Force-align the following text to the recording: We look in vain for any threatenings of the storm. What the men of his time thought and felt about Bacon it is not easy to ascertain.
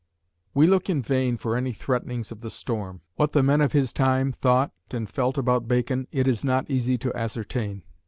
We 0.55 0.65
look 0.65 0.89
in 0.89 1.03
vain 1.03 1.37
for 1.37 1.55
any 1.55 1.73
threatenings 1.73 2.31
of 2.31 2.41
the 2.41 2.49
storm. 2.49 3.01
What 3.17 3.33
the 3.33 3.43
men 3.43 3.61
of 3.61 3.73
his 3.73 3.93
time 3.93 4.31
thought 4.31 4.71
and 4.89 5.07
felt 5.07 5.37
about 5.37 5.67
Bacon 5.67 6.07
it 6.11 6.27
is 6.27 6.43
not 6.43 6.67
easy 6.71 6.97
to 6.97 7.13
ascertain. 7.15 7.83